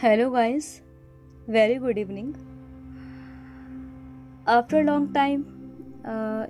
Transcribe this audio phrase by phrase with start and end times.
[0.00, 0.66] Hello guys
[1.48, 2.32] very good evening
[4.48, 5.40] after long time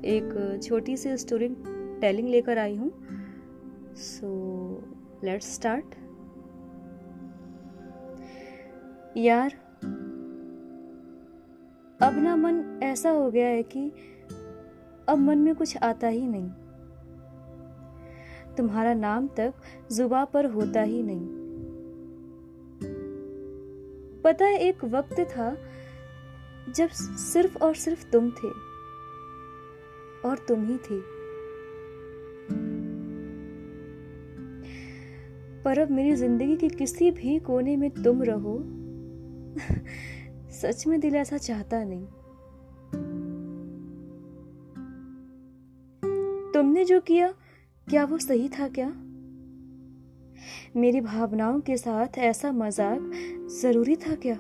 [0.04, 1.48] एक छोटी सी story
[2.00, 2.90] telling लेकर आई हूँ.
[3.96, 4.30] सो
[5.24, 5.94] लेट्स स्टार्ट
[9.16, 9.54] यार,
[12.00, 13.88] अब ना मन ऐसा हो गया है कि
[15.08, 16.50] अब मन में कुछ आता ही नहीं.
[18.56, 19.54] तुम्हारा नाम तक
[19.92, 21.35] जुबा पर होता ही नहीं.
[24.26, 25.56] पता है एक वक्त था
[26.72, 28.48] जब सिर्फ़ और सिर्फ़ तुम थे
[30.28, 31.02] और तुम ही थी।
[35.62, 38.58] पर अब मेरी ज़िंदगी के किसी भी कोने में तुम रहो,
[40.50, 42.06] सच में दिल ऐसा चाहता नहीं।
[46.52, 47.32] तुमने जो किया,
[47.88, 49.05] क्या वो सही था क्या?
[50.76, 53.10] मेरी भावनाओं के साथ ऐसा मज़ाक
[53.52, 54.38] ज़रूरी था क्या?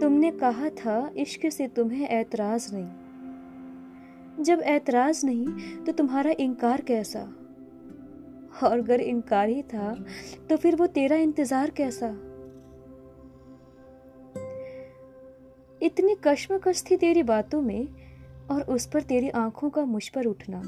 [0.00, 7.20] तुमने कहा था इश्क से तुम्हें ऐतराज नहीं। जब ऐतराज नहीं तो तुम्हारा इनकार कैसा?
[8.62, 9.94] और अगर इनकार ही था
[10.50, 12.08] तो फिर वो तेरा इंतज़ार कैसा?
[15.80, 17.88] इतनी कश्मकश थी तेरी बातों में,
[18.50, 20.60] और उस पर तेरी आँखों का मुझ पर उठना।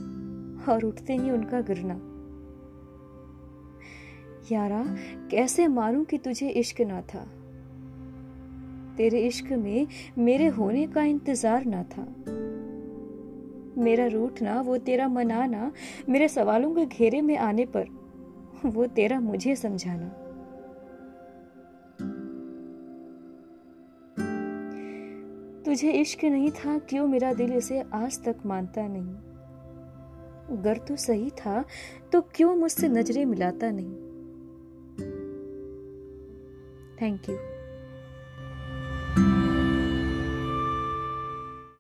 [0.69, 2.01] और उठते ही उनका गिरना
[4.53, 4.85] यारा,
[5.31, 7.25] कैसे मानूं कि तुझे इश्क ना था?
[8.97, 9.87] तेरे इश्क में
[10.19, 12.07] मेरे होने का इंतज़ार ना था।
[13.83, 15.73] मेरा रूठना वो तेरा मनाना
[16.09, 17.87] मेरे सवालों के घेरे में आने पर,
[18.67, 20.09] वो तेरा मुझे समझाना।
[25.65, 29.30] तुझे इश्क नहीं था, क्यों मेरा दिल इसे आज तक मानता नहीं?
[30.51, 31.65] अगर तो सही था
[32.13, 33.95] तो क्यों मुझसे नज़रें मिलाता नहीं?
[37.03, 37.60] Thank you